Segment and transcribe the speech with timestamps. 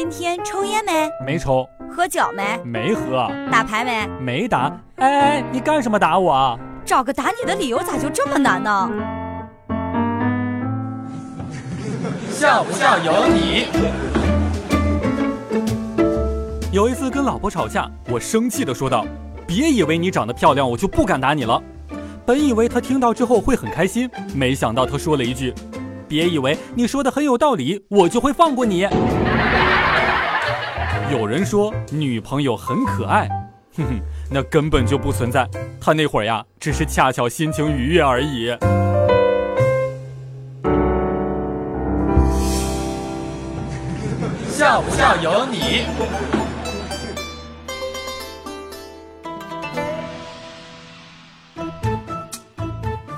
[0.00, 1.10] 今天抽烟没？
[1.26, 1.68] 没抽。
[1.90, 2.56] 喝酒没？
[2.64, 3.28] 没喝。
[3.50, 4.06] 打牌没？
[4.20, 4.72] 没打。
[4.94, 6.56] 哎哎，你干什么打我啊？
[6.84, 8.88] 找个打你的理由咋就这么难呢？
[12.30, 13.66] 笑不笑由你。
[16.70, 19.04] 有一次跟老婆吵架，我生气的说道
[19.48, 21.60] ：“别以为你长得漂亮，我就不敢打你了。”
[22.24, 25.52] 本以为他听到之后会很开心，没想到他说了一句
[26.06, 28.86] ：“别以为你说的很有道理，我就会放过你。”
[31.10, 33.26] 有人说女朋友很可爱，
[33.74, 35.48] 哼哼，那根本就不存在。
[35.80, 38.48] 他那会儿呀，只是恰巧心情愉悦而已。
[44.50, 45.86] 笑不笑由你。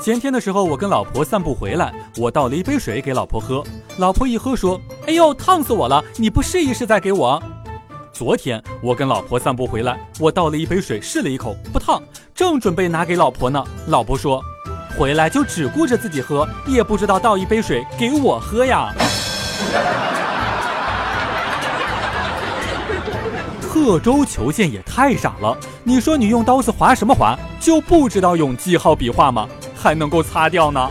[0.00, 3.64] 前天的时候，我跟老婆散步回来，我倒了一杯水给老婆喝，
[3.98, 6.02] 老婆一喝说：“哎呦，烫死我了！
[6.16, 7.42] 你不试一试再给我？”
[8.20, 12.02] 昨天我跟老婆散步回来，我倒了一杯水试了一口，不烫，
[12.34, 14.44] 正准备拿给老婆呢，老婆说
[14.94, 18.92] ：“回来就只顾着自己喝，也不知道倒一杯水给我喝呀。”
[23.62, 25.56] 刻舟求剑也太傻了！
[25.82, 29.48] 你说你用刀子划什么划，就不知道用记号笔画吗？
[29.74, 30.90] 还能够擦掉呢？